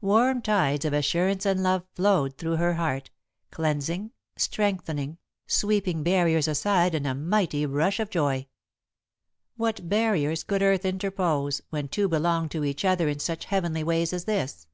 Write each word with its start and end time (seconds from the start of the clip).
Warm 0.00 0.42
tides 0.42 0.84
of 0.84 0.92
assurance 0.92 1.46
and 1.46 1.62
love 1.62 1.84
flowed 1.94 2.36
through 2.36 2.56
her 2.56 2.74
heart, 2.74 3.10
cleansing, 3.52 4.10
strengthening, 4.34 5.18
sweeping 5.46 6.02
barriers 6.02 6.48
aside 6.48 6.96
in 6.96 7.06
a 7.06 7.14
mighty 7.14 7.64
rush 7.64 8.00
of 8.00 8.10
joy. 8.10 8.48
What 9.56 9.88
barriers 9.88 10.42
could 10.42 10.64
earth 10.64 10.84
interpose, 10.84 11.60
when 11.70 11.86
two 11.86 12.08
belonged 12.08 12.50
to 12.50 12.64
each 12.64 12.84
other 12.84 13.08
in 13.08 13.20
such 13.20 13.44
heavenly 13.44 13.84
ways 13.84 14.12
as 14.12 14.24
this? 14.24 14.66